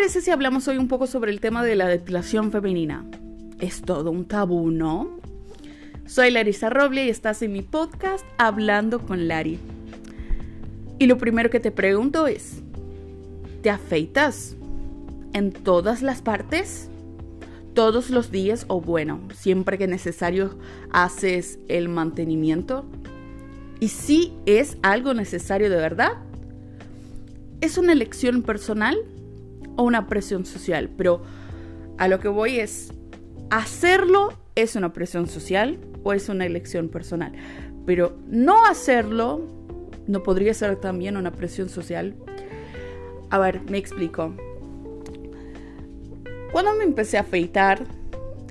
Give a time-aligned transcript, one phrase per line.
[0.00, 3.04] parece si hablamos hoy un poco sobre el tema de la depilación femenina?
[3.58, 5.20] Es todo un tabú, ¿no?
[6.06, 9.58] Soy Larisa Roble y estás en mi podcast Hablando con Lari.
[10.98, 12.62] Y lo primero que te pregunto es,
[13.60, 14.56] ¿te afeitas
[15.34, 16.88] en todas las partes?
[17.74, 20.58] ¿Todos los días o bueno, siempre que necesario
[20.90, 22.86] haces el mantenimiento?
[23.80, 26.12] ¿Y si es algo necesario de verdad?
[27.60, 28.96] ¿Es una elección personal?
[29.76, 31.22] O una presión social, pero
[31.98, 32.92] a lo que voy es,
[33.50, 37.32] hacerlo es una presión social o es una elección personal,
[37.86, 39.60] pero no hacerlo
[40.06, 42.14] no podría ser también una presión social.
[43.30, 44.34] A ver, me explico.
[46.52, 47.84] Cuando me empecé a afeitar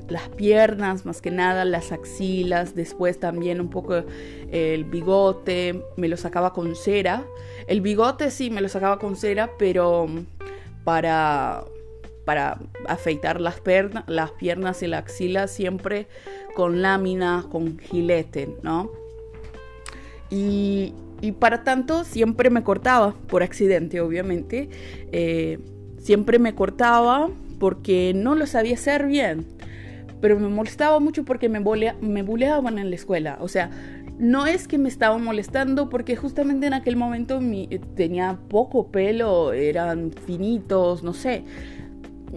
[0.08, 4.04] las piernas, más que nada las axilas, después también un poco
[4.52, 7.26] el bigote, me lo sacaba con cera.
[7.68, 10.08] El bigote sí me lo sacaba con cera, pero
[10.84, 11.64] para,
[12.26, 16.08] para afeitar las, piernas y la axila siempre
[16.56, 18.92] con láminas, con gilete, ¿no?
[20.30, 20.94] Y,
[21.40, 24.70] para tanto siempre me cortaba, por accidente obviamente,
[25.12, 25.60] eh,
[25.98, 29.46] siempre me cortaba porque no lo sabía hacer bien,
[30.22, 33.70] pero me molestaba mucho porque me, me buleaban en la escuela, o sea,
[34.20, 39.54] no es que me estaba molestando porque justamente en aquel momento eh, tenía poco pelo,
[39.54, 41.46] eran finitos, no sé.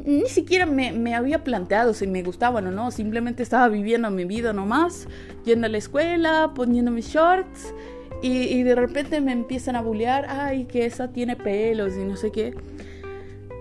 [0.07, 4.53] Ni siquiera me, había planteado si me gustaban o no, simplemente estaba viviendo mi vida
[4.53, 5.07] nomás,
[5.45, 7.75] yendo a la escuela, poniendo mis shorts
[8.23, 12.17] y, y de repente me empiezan a bullear, ay, que esa tiene pelos y no
[12.17, 12.55] sé qué.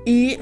[0.06, 0.38] Y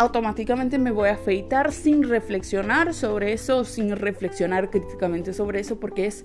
[0.00, 6.06] automáticamente me voy a afeitar sin reflexionar sobre eso, sin reflexionar críticamente sobre eso, porque
[6.06, 6.24] es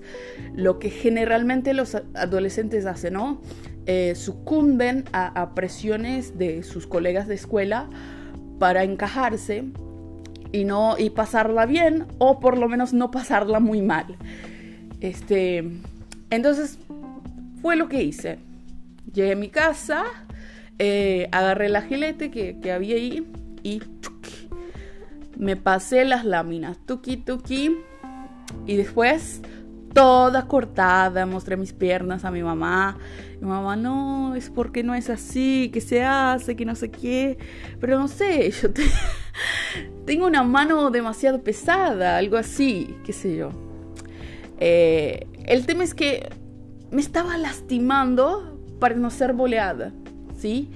[0.54, 3.42] lo que generalmente los adolescentes hacen, ¿no?
[3.84, 7.90] Eh, sucumben a, presiones de sus colegas de escuela
[8.58, 9.64] para encajarse
[10.52, 14.16] y no y pasarla bien o por lo menos no pasarla muy mal.
[15.02, 15.70] Este,
[16.30, 16.78] entonces
[17.60, 18.38] fue lo que hice.
[19.12, 20.04] Llegué a mi casa,
[20.78, 23.26] eh, agarré el agilete que, que había ahí
[23.66, 23.82] y
[25.36, 27.76] me pasé las láminas, tuki tuki,
[28.64, 29.42] y después
[29.92, 32.96] toda cortada, mostré mis piernas a mi mamá.
[33.40, 37.38] Mi mamá, no, es porque no es así, que se hace, que no sé qué.
[37.80, 38.68] Pero no sé, yo
[40.06, 43.50] tengo una mano demasiado pesada, algo así, qué sé yo.
[44.60, 46.28] Eh, el tema es que
[46.92, 49.92] me estaba lastimando para no ser boleada,
[50.38, 50.70] ¿sí?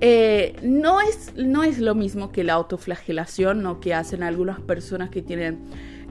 [0.00, 3.80] Eh, no, es, no es lo mismo que la autoflagelación ¿no?
[3.80, 5.58] que hacen algunas personas que tienen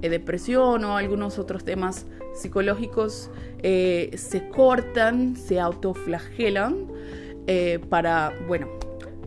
[0.02, 2.06] eh, depresión o algunos otros temas
[2.36, 3.32] psicológicos.
[3.64, 6.88] Eh, se cortan, se autoflagelan
[7.90, 8.68] para, bueno,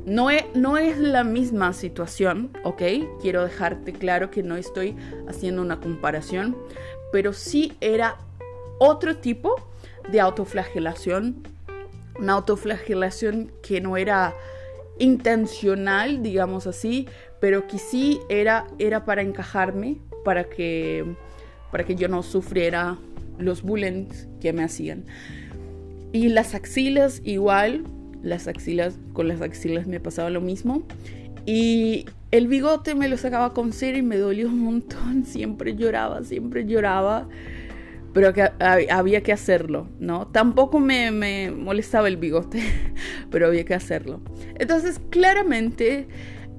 [0.06, 2.80] no es, no es la misma situación, ¿ok?
[3.20, 4.94] Quiero dejarte claro que no estoy
[5.26, 6.56] haciendo una comparación,
[7.10, 8.18] pero sí era
[8.78, 9.56] otro tipo
[10.08, 11.42] de autoflagelación
[12.18, 14.34] una autoflagelación que no era
[15.02, 17.08] intencional, digamos así,
[17.40, 21.04] pero que sí era, era para encajarme, para que,
[21.72, 22.96] para que yo no sufriera
[23.36, 24.06] los bullying
[24.40, 25.04] que me hacían.
[26.12, 27.82] Y las axilas igual,
[28.22, 30.84] las axilas, con las axilas me pasaba lo mismo.
[31.46, 36.22] Y el bigote me lo sacaba con cera y me dolió un montón, siempre lloraba,
[36.22, 37.28] siempre lloraba
[38.12, 40.26] pero que había que hacerlo, ¿no?
[40.26, 42.62] Tampoco me, molestaba el bigote,
[43.30, 44.20] pero había que hacerlo.
[44.58, 46.06] Entonces, claramente,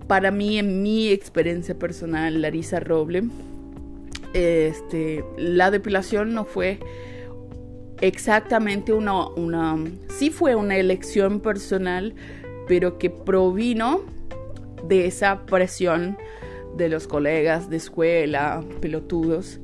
[0.08, 3.24] para mí, en mi experiencia personal, Larisa Roble,
[4.34, 6.80] este, la depilación no fue
[8.02, 9.78] exactamente una, una,
[10.10, 12.16] sí fue una elección personal,
[12.68, 14.02] pero que provino
[14.88, 16.18] de esa presión
[16.76, 19.60] de los colegas de escuela, pelotudos,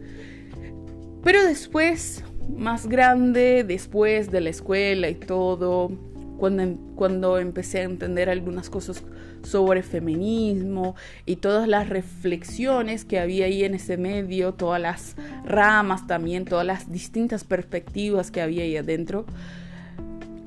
[1.23, 2.23] pero después,
[2.55, 5.91] más grande, después de la escuela y todo,
[6.37, 9.03] cuando, em, cuando empecé a entender algunas cosas
[9.43, 10.95] sobre feminismo
[11.25, 15.15] y todas las reflexiones que había ahí en ese medio, todas las
[15.45, 19.25] ramas también, todas las distintas perspectivas que había ahí adentro,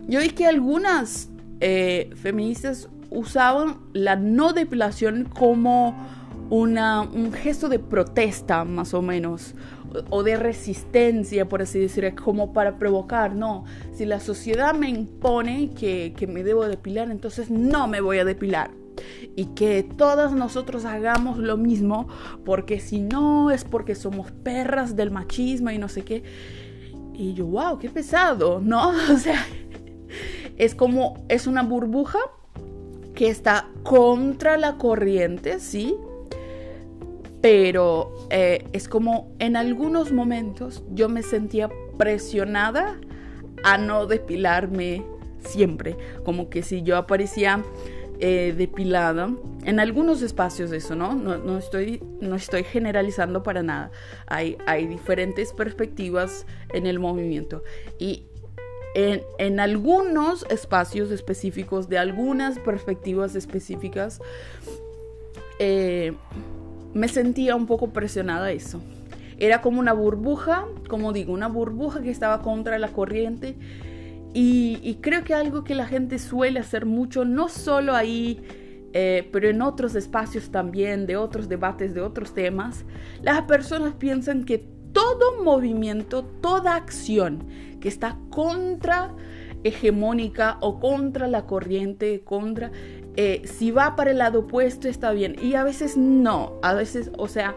[0.08, 1.28] yo vi que algunas
[1.60, 5.94] eh, feministas usaban la no depilación como
[6.52, 9.54] una, un gesto de protesta, más o menos,
[10.10, 13.64] o de resistencia, por así decir, como para provocar, no,
[13.94, 18.26] si la sociedad me impone que, que me debo depilar, entonces no me voy a
[18.26, 18.70] depilar
[19.34, 22.06] y que todas nosotros hagamos lo mismo,
[22.44, 26.22] porque si no es porque somos perras del machismo y no sé qué.
[27.14, 28.90] Y yo, wow, qué pesado, ¿no?
[29.10, 29.42] O sea,
[30.58, 32.18] es como, es una burbuja
[33.14, 35.96] que está contra la corriente, sí,
[37.42, 41.68] pero eh, es como en algunos momentos yo me sentía
[41.98, 42.98] presionada
[43.64, 45.04] a no depilarme
[45.40, 47.62] siempre, como que si yo aparecía
[48.20, 49.34] eh, depilada
[49.64, 51.14] en algunos espacios eso, ¿no?
[51.14, 53.90] No, estoy, no estoy generalizando para nada.
[54.26, 57.64] Hay, hay diferentes perspectivas en el movimiento
[57.98, 58.24] y
[58.94, 64.20] en, en, algunos espacios específicos, de algunas perspectivas específicas,
[65.58, 66.12] eh,
[66.94, 68.80] me sentía un poco presionada a eso.
[69.38, 73.56] Era como una burbuja, como digo, una burbuja que estaba contra la corriente.
[74.34, 78.40] Y, creo que algo que la gente suele hacer mucho, no solo ahí,
[78.94, 82.84] eh, pero en otros espacios también, de otros debates, de otros temas,
[83.20, 87.46] las personas piensan que todo movimiento, toda acción
[87.80, 89.14] que está contra
[89.64, 92.70] hegemónica o contra la corriente, contra,
[93.16, 95.36] eh, si va para el lado opuesto está bien.
[95.40, 97.54] Y a veces no, a veces, o sea,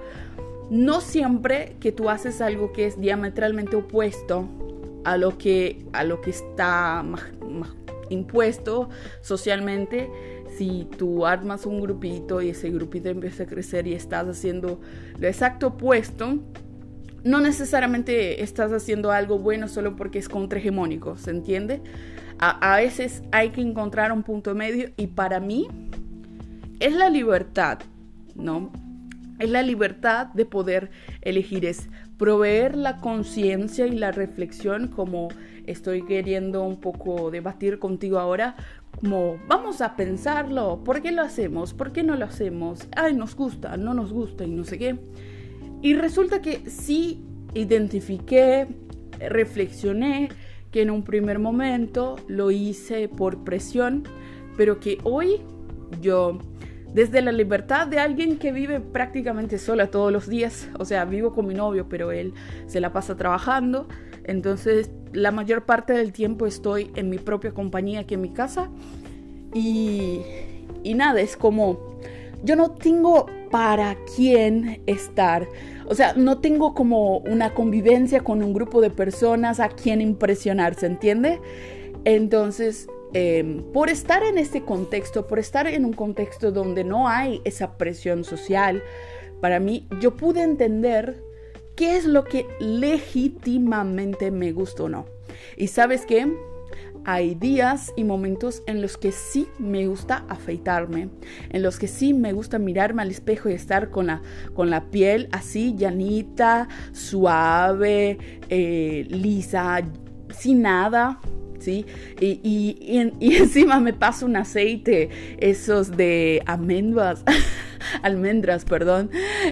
[0.69, 4.47] no siempre que tú haces algo que es diametralmente opuesto
[5.03, 7.05] a lo que, a lo que está
[8.09, 8.89] impuesto
[9.21, 10.09] socialmente,
[10.57, 14.79] si tú armas un grupito y ese grupito empieza a crecer y estás haciendo
[15.19, 16.39] lo exacto opuesto,
[17.23, 21.81] no necesariamente estás haciendo algo bueno solo porque es contrahegemónico, ¿se entiende?
[22.39, 25.67] A, veces hay que encontrar un punto medio y para mí
[26.79, 27.79] es la libertad,
[28.35, 28.71] ¿no?
[29.39, 30.91] Es la libertad de poder
[31.21, 35.29] elegir, es proveer la conciencia y la reflexión como
[35.65, 38.55] estoy queriendo un poco debatir contigo ahora,
[38.99, 41.73] como vamos a pensarlo, ¿por qué lo hacemos?
[41.73, 42.87] ¿Por qué no lo hacemos?
[42.95, 44.97] Ay, nos gusta, no nos gusta y no sé qué.
[45.81, 47.23] Y resulta que sí
[47.53, 48.67] identifiqué,
[49.19, 50.29] reflexioné
[50.75, 54.03] que en un primer momento lo hice por presión,
[54.57, 55.39] pero que hoy
[56.01, 56.37] yo,
[56.93, 61.31] desde la libertad de alguien que vive prácticamente sola todos los días, o sea, vivo
[61.31, 62.33] con mi novio, pero él
[62.67, 63.87] se la pasa trabajando,
[64.25, 68.69] entonces la mayor parte del tiempo estoy en mi propia compañía aquí en mi casa
[69.53, 70.23] y,
[70.83, 71.79] y nada, es como,
[72.45, 75.47] yo no tengo para quién estar.
[75.87, 80.75] O sea, no tengo como una convivencia con un grupo de personas a quien impresionar,
[80.75, 81.39] ¿se entiende?
[82.05, 87.41] Entonces, em, por estar en este contexto, por estar en un contexto donde no hay
[87.45, 88.83] esa presión social,
[89.41, 91.21] para mí yo pude entender
[91.75, 95.05] qué es lo que legítimamente me gusta o no.
[95.57, 96.27] Y sabes qué?
[97.05, 101.09] Hay días y momentos en los que sí me gusta afeitarme,
[101.49, 104.21] en los que sí me gusta mirarme al espejo y estar con la,
[104.53, 108.17] con la piel así llanita, suave,
[108.49, 109.81] eh, lisa,
[110.29, 111.19] sin nada.
[111.57, 111.85] ¿Sí?
[112.19, 115.09] Y, y, encima me paso un aceite,
[115.39, 117.23] esos de almendras,
[118.03, 119.09] almendras, perdón,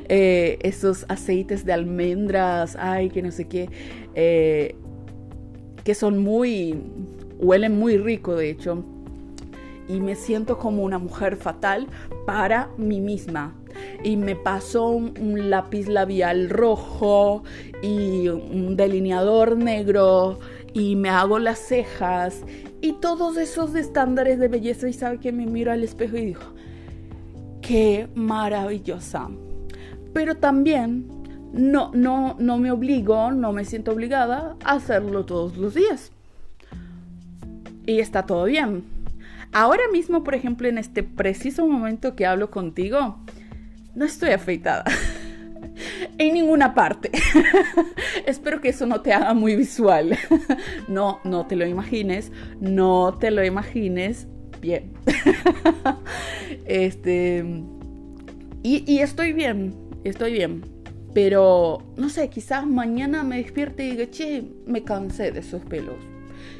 [0.09, 3.69] eh, esos aceites de almendras, ay, que no sé qué,
[4.13, 4.75] eh,
[5.83, 6.75] que son muy,
[7.39, 8.83] Huele muy rico, de hecho.
[9.87, 11.87] Y me siento como una mujer fatal
[12.25, 13.53] para mí misma.
[14.03, 17.43] Y me paso un, lápiz labial rojo
[17.81, 20.39] y un delineador negro
[20.73, 22.43] y me hago las cejas
[22.81, 26.41] y todos esos estándares de belleza y sabe que me miro al espejo y digo,
[27.61, 29.29] qué maravillosa.
[30.13, 31.07] Pero también
[31.53, 36.12] no, no, no me obligo, no me siento obligada a hacerlo todos los días
[37.85, 38.83] y está todo bien.
[39.51, 43.17] Ahora mismo, por ejemplo, en este preciso momento que hablo contigo,
[43.93, 44.83] no estoy afeitada.
[46.17, 47.11] en ninguna parte.
[48.25, 50.17] Espero que eso no te haga muy visual.
[50.87, 52.31] no, no te lo imagines.
[52.59, 54.27] No te lo imagines.
[54.59, 54.91] Bien.
[56.65, 57.45] este.
[58.63, 59.75] Y, y, estoy bien.
[60.03, 60.63] Estoy bien.
[61.13, 66.12] Pero, no sé, quizás mañana me despierte y diga, che, me cansé de esos pelos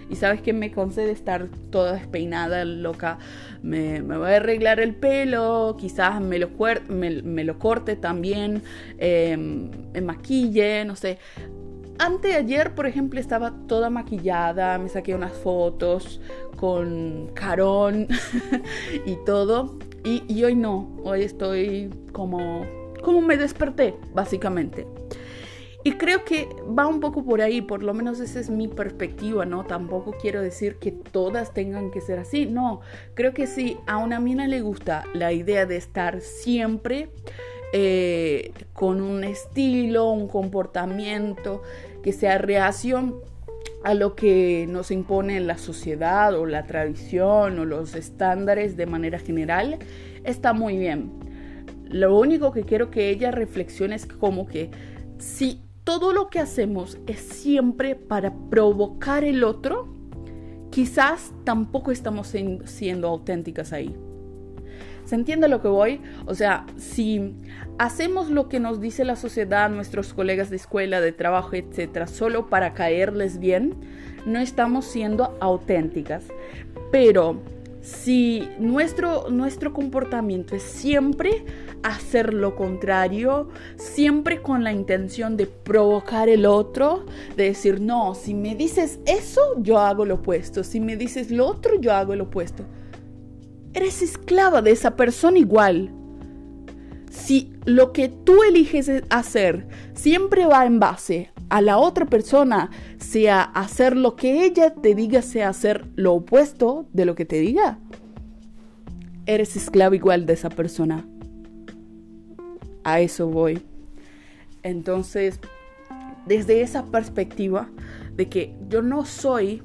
[0.09, 3.17] y sabes que me concede estar toda despeinada, loca.
[3.61, 6.49] Me, voy a arreglar el pelo, quizás me lo,
[6.89, 8.63] me, lo corte también,
[8.97, 11.19] em, me maquille, no sé.
[11.99, 16.19] Anteayer, por ejemplo, estaba toda maquillada, me saqué unas fotos
[16.57, 18.07] con carón
[19.05, 19.77] y todo.
[20.03, 22.65] Y, y hoy no, hoy estoy como,
[23.03, 24.85] como me desperté, básicamente.
[25.85, 26.47] Y creo que
[26.77, 29.65] va un poco por ahí, por lo menos esa es mi perspectiva, ¿no?
[29.65, 32.79] Tampoco quiero decir que todas tengan que ser así, no.
[33.15, 37.09] Creo que si a una mina le gusta la idea de estar siempre
[37.73, 41.61] eh, con un estilo, un comportamiento
[42.01, 43.15] que sea reacción
[43.83, 49.19] a lo que nos impone la sociedad o la tradición o los estándares de manera
[49.19, 49.79] general,
[50.23, 51.11] está muy bien.
[51.83, 54.71] Lo único que quiero que ella reflexione es como que
[55.17, 59.93] si todo lo que hacemos es siempre para provocar el otro,
[60.71, 62.33] quizás tampoco estamos
[62.65, 63.95] siendo auténticas ahí.
[65.05, 66.01] ¿Se entiende lo que voy?
[66.25, 67.35] O sea, si
[67.77, 72.47] hacemos lo que nos dice la sociedad, nuestros colegas de escuela, de trabajo, etcétera, solo
[72.47, 73.75] para caerles bien,
[74.25, 76.23] no estamos siendo auténticas.
[76.91, 77.41] Pero
[77.83, 81.45] si nuestro, nuestro comportamiento es siempre
[81.83, 87.05] hacer lo contrario, siempre con la intención de provocar el otro,
[87.37, 91.45] de decir, no, si me dices eso, yo hago lo opuesto, si me dices lo
[91.45, 92.63] otro, yo hago lo opuesto
[93.73, 95.91] eres esclava de esa persona igual.
[97.13, 103.43] Si lo que tú eliges hacer siempre va en base a la otra persona, sea
[103.43, 107.77] hacer lo que ella te diga, sea hacer lo opuesto de lo que te diga,
[109.27, 111.05] eres esclavo igual de esa persona.
[112.83, 113.61] A eso voy.
[114.63, 115.39] Entonces,
[116.25, 117.69] desde esa perspectiva
[118.15, 119.61] de que yo no soy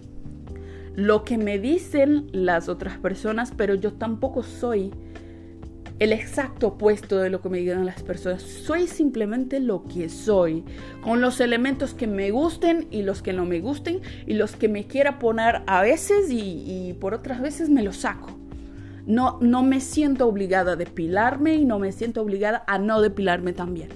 [0.95, 4.93] lo que me dicen las otras personas, pero yo tampoco soy
[5.99, 8.43] el exacto opuesto de lo que me digan las personas.
[8.43, 10.65] Soy simplemente lo que soy,
[11.03, 14.69] con los elementos que me gusten y los que no me gusten, y los que
[14.69, 18.31] me quiera poner a veces y, por otras veces me los saco.
[19.07, 23.53] No, no me siento obligada a depilarme y no me siento obligada a no depilarme
[23.53, 23.89] también.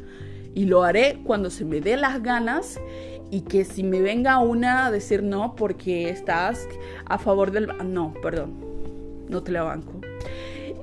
[0.55, 2.81] Y lo haré cuando se me dé las ganas
[3.31, 6.67] y que si me venga una a decir no porque estás
[7.05, 7.69] a favor del...
[7.85, 8.55] No, perdón,
[9.29, 10.01] no te la banco.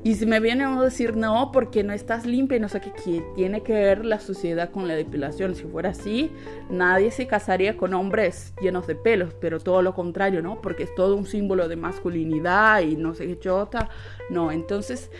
[0.01, 3.23] Y si me viene a decir no porque no estás limpia y no sé qué,
[3.35, 5.55] tiene que ver la sociedad con la depilación.
[5.55, 6.31] Si fuera así,
[6.69, 10.61] nadie se casaría con hombres llenos de pelos, pero todo lo contrario, ¿no?
[10.61, 13.89] Porque es todo un símbolo de masculinidad y no sé qué chota.
[14.29, 15.11] No, entonces,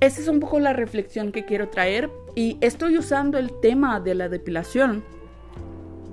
[0.00, 2.10] esa es un poco la reflexión que quiero traer.
[2.34, 5.04] Y estoy usando el tema de la depilación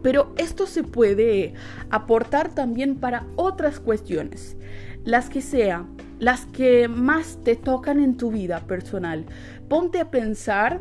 [0.02, 1.54] pero esto se puede
[1.90, 4.56] aportar también para otras cuestiones,
[5.04, 9.26] las que sean, las que más te tocan en tu vida personal.
[9.68, 10.80] Ponte a pensar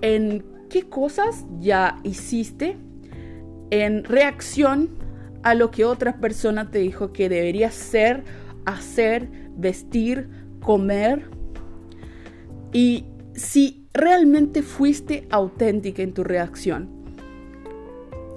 [0.00, 2.76] en qué cosas ya hiciste
[3.70, 4.90] en reacción
[5.42, 8.24] a lo que otra persona te dijo que deberías ser,
[8.64, 10.28] hacer, vestir,
[10.60, 11.30] comer.
[12.72, 16.98] Y si realmente fuiste auténtica en tu reacción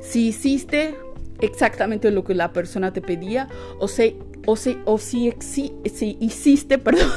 [0.02, 0.96] si hiciste
[1.40, 3.48] exactamente lo que la persona te pedía
[3.80, 5.34] o, si, o, si, o si,
[6.20, 7.10] hiciste, perdón,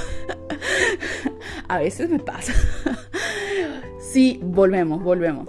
[1.68, 2.52] a veces me pasa.
[4.00, 5.48] sí, volvemos, volvemos.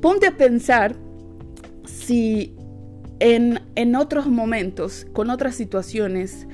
[0.00, 0.96] Ponte a pensar
[1.84, 2.54] si
[3.18, 6.46] en, en, otros momentos, con otras situaciones,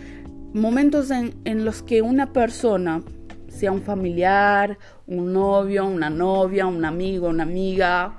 [0.55, 3.03] momentos en, en los que una persona,
[3.49, 8.19] sea un familiar, un novio, una novia, un amigo, una amiga,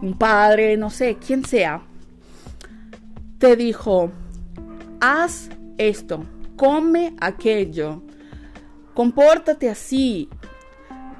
[0.00, 1.82] un padre, no sé, quien sea,
[3.38, 4.10] te dijo,
[5.00, 6.24] haz esto,
[6.56, 8.02] come aquello,
[8.94, 10.28] compórtate así.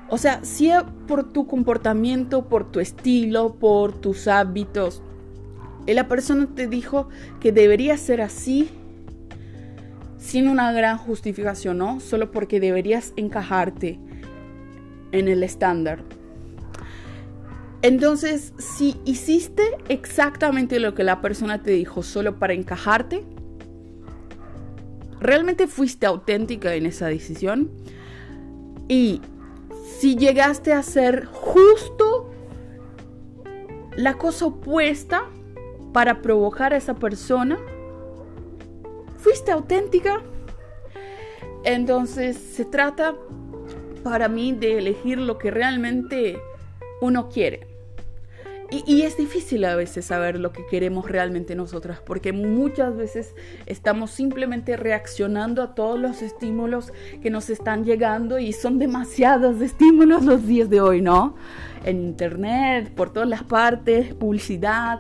[0.09, 0.71] O sea, si
[1.07, 5.03] por tu comportamiento, por tu estilo, por tus hábitos,
[5.87, 7.09] la persona te dijo
[7.41, 8.71] que debería ser así
[10.19, 12.01] sin una gran justificación, ¿no?
[12.01, 13.99] Solo porque deberías encajarte
[15.13, 16.03] en el estándar.
[17.81, 23.25] Entonces, si hiciste exactamente lo que la persona te dijo solo para encajarte,
[25.21, 27.71] ¿realmente fuiste auténtica en esa decisión?
[28.89, 29.21] Y
[29.99, 32.31] si llegaste a hacer justo
[33.97, 35.25] la cosa opuesta
[35.93, 37.59] para provocar a esa persona,
[39.17, 40.23] ¿fuiste auténtica?
[41.65, 43.15] Entonces se trata
[44.03, 46.39] para mí de elegir lo que realmente
[47.01, 47.68] uno quiere.
[48.71, 53.35] Y, es difícil a veces saber lo que queremos realmente nosotras, porque muchas veces
[53.65, 60.23] estamos simplemente reaccionando a todos los estímulos que nos están llegando y son demasiados estímulos
[60.27, 61.35] los días de hoy, ¿no?
[61.87, 64.99] En internet, por todas las partes, publicidad.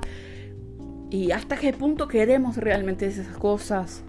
[1.10, 4.02] Y hasta qué punto queremos realmente esas cosas.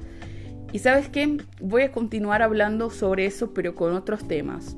[0.72, 4.78] Y sabes qué, voy a continuar hablando sobre eso, pero con otros temas.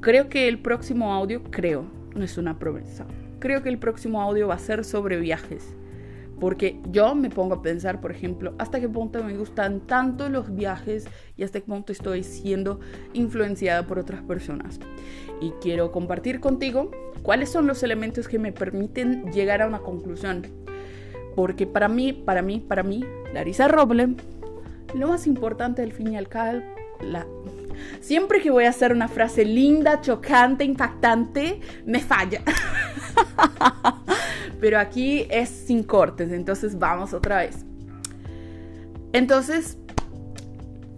[0.00, 1.84] Creo que el próximo audio, creo,
[2.16, 3.06] no es una promesa
[3.46, 5.76] creo que el próximo audio va a ser sobre viajes.
[6.40, 10.52] Porque yo me pongo a pensar, por ejemplo, hasta qué punto me gustan tanto los
[10.52, 12.80] viajes y hasta qué punto estoy siendo
[13.12, 14.80] influenciada por otras personas.
[15.40, 16.90] Y quiero compartir contigo
[17.22, 20.42] cuáles son los elementos que me permiten llegar a una conclusión.
[21.36, 24.16] Porque para mí, para mí, para mí, Larisa Roble,
[24.92, 26.62] lo más importante del fin y al cabo,
[27.00, 27.24] la...
[28.00, 32.42] siempre que voy a hacer una frase linda, chocante, impactante, me falla.
[34.60, 37.64] Pero aquí es sin cortes, entonces vamos otra vez.
[39.12, 39.78] Entonces,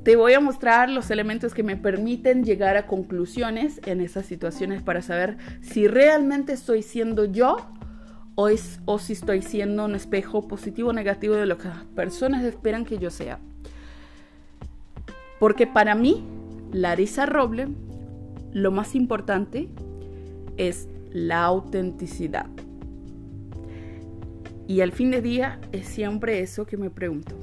[0.05, 4.83] te voy a mostrar los elementos que me permiten llegar a conclusiones en esas situaciones
[4.83, 7.59] para saber si realmente estoy siendo yo
[8.35, 12.85] o, si estoy siendo un espejo positivo o negativo de lo que las personas esperan
[12.85, 13.41] que yo sea.
[15.41, 16.25] Porque para mí,
[16.73, 17.69] Larisa Roble,
[18.53, 19.69] lo más importante
[20.57, 20.89] es
[21.27, 22.47] la autenticidad.
[24.67, 27.35] Y al fin de día es siempre eso que me pregunto.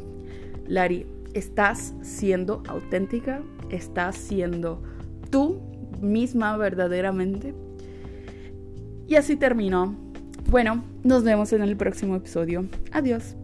[0.67, 3.41] Lari, ¿estás siendo auténtica?
[3.69, 4.81] ¿Estás siendo
[5.31, 5.59] tú
[6.01, 7.53] misma verdaderamente?
[9.07, 9.95] Y así terminó.
[10.49, 12.65] Bueno, nos vemos en el próximo episodio.
[12.91, 13.35] Adiós.